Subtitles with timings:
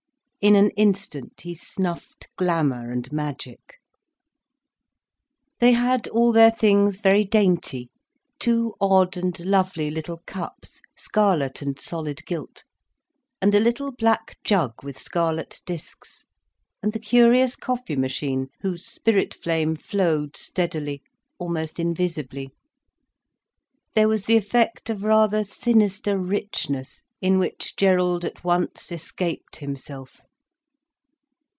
[0.43, 3.77] In an instant he snuffed glamour and magic.
[5.59, 7.91] They had all their things very dainty,
[8.39, 12.63] two odd and lovely little cups, scarlet and solid gilt,
[13.39, 16.25] and a little black jug with scarlet discs,
[16.81, 21.03] and the curious coffee machine, whose spirit flame flowed steadily,
[21.37, 22.49] almost invisibly.
[23.93, 30.21] There was the effect of rather sinister richness, in which Gerald at once escaped himself.